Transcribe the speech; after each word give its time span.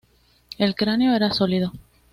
El 0.57 0.73
cráneo 0.73 1.13
era 1.13 1.31
sólido. 1.31 1.73